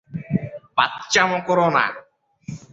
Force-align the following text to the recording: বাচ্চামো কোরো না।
বাচ্চামো 0.77 1.37
কোরো 1.47 1.67
না। 1.75 1.85